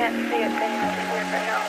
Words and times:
can't 0.00 0.16
see 0.30 0.36
it, 0.36 0.48
then 0.48 0.72
you'll 0.72 1.14
never 1.14 1.46
know. 1.46 1.59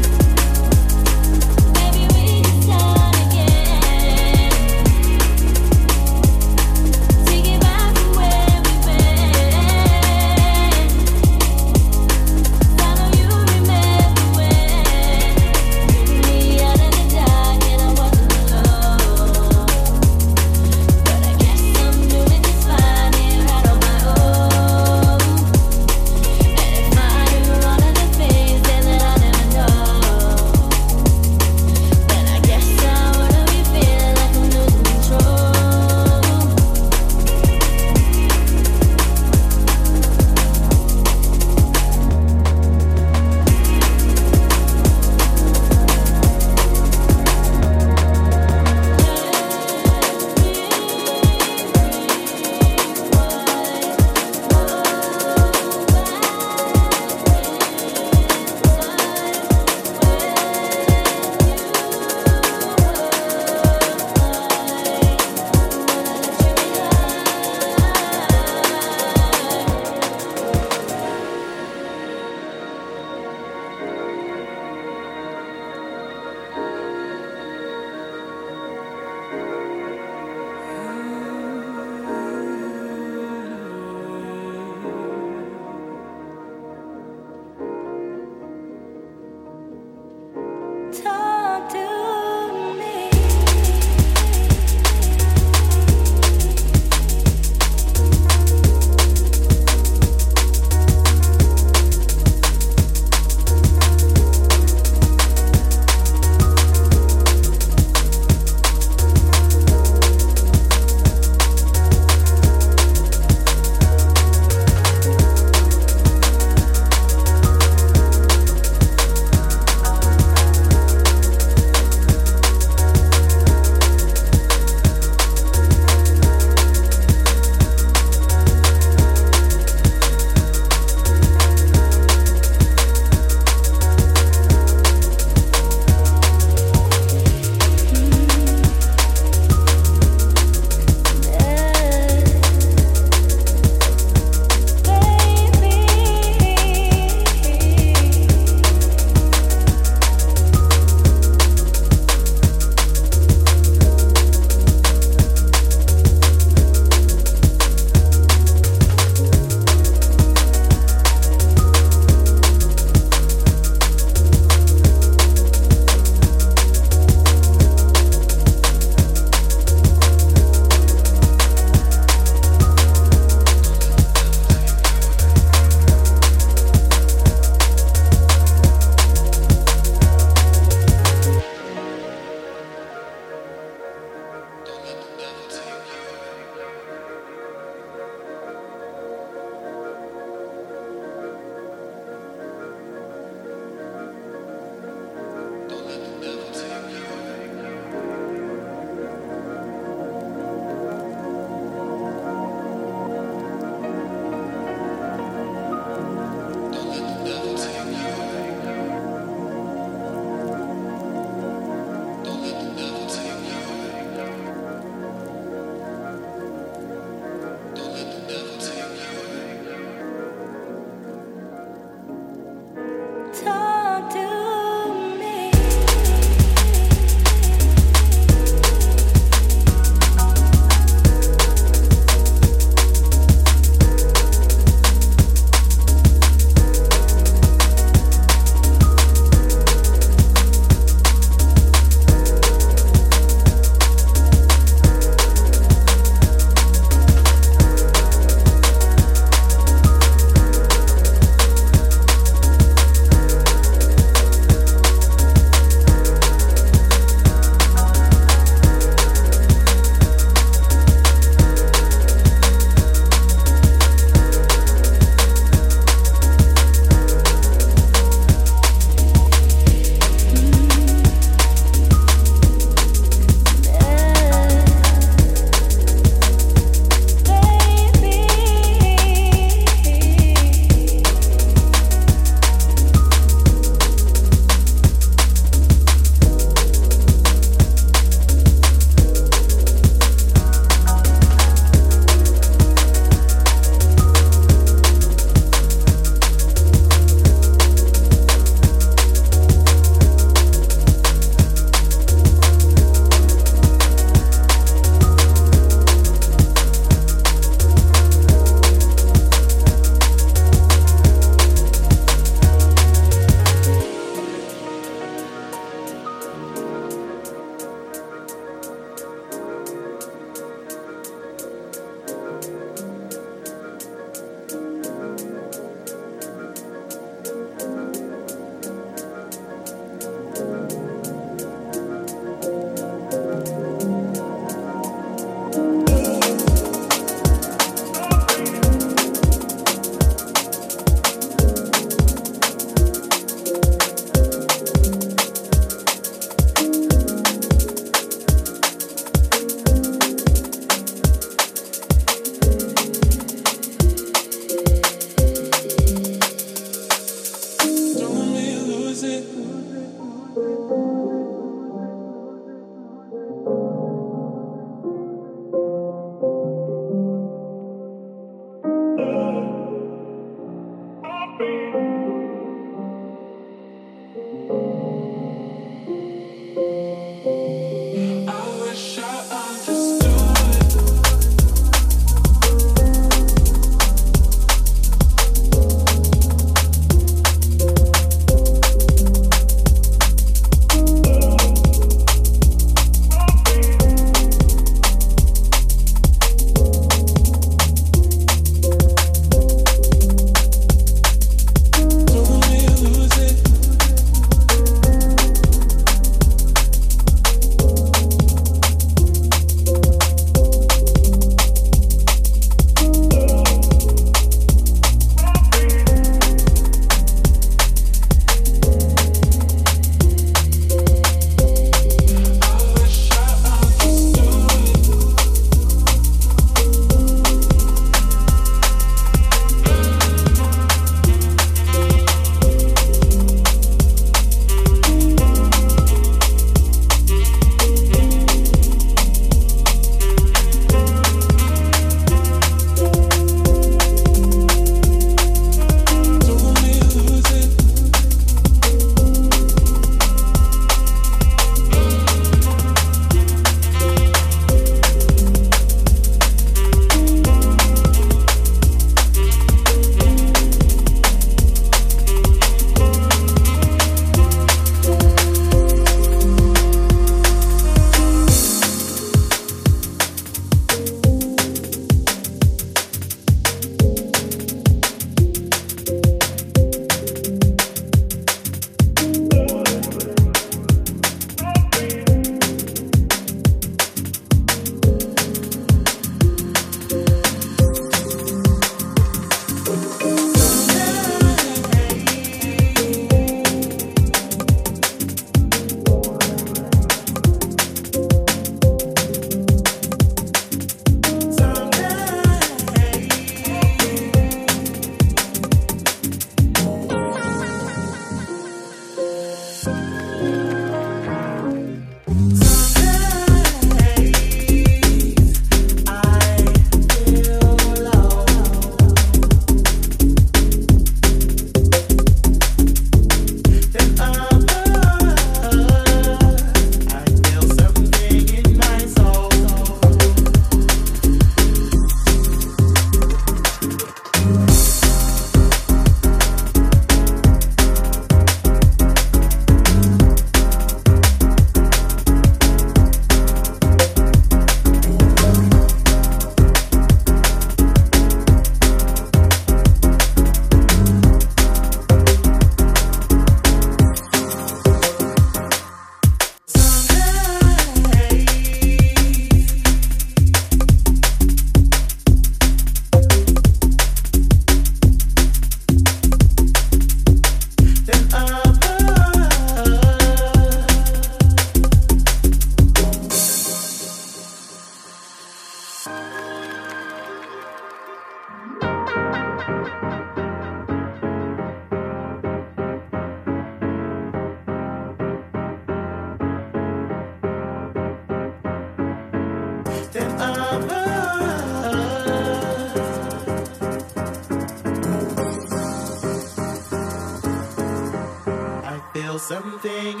Something. 599.31 600.00